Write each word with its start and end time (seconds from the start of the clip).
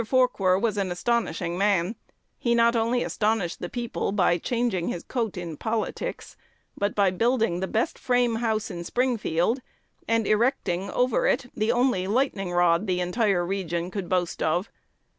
Forquer 0.03 0.59
was 0.59 0.77
an 0.77 0.91
astonishing 0.91 1.59
man: 1.59 1.95
he 2.39 2.55
not 2.55 2.75
only 2.75 3.03
astonished 3.03 3.61
the 3.61 3.69
people 3.69 4.11
by 4.11 4.39
"changing 4.39 4.87
his 4.87 5.03
coat 5.03 5.37
in 5.37 5.57
politics," 5.57 6.35
but 6.75 6.95
by 6.95 7.11
building 7.11 7.59
the 7.59 7.67
best 7.67 7.99
frame 7.99 8.37
house 8.37 8.71
in 8.71 8.83
Springfield, 8.83 9.61
and 10.07 10.25
erecting 10.25 10.89
over 10.89 11.27
it 11.27 11.51
the 11.55 11.71
only 11.71 12.07
lightning 12.07 12.51
rod 12.51 12.87
the 12.87 12.99
entire 12.99 13.45
region 13.45 13.91
could 13.91 14.09
boast 14.09 14.41
of. 14.41 14.71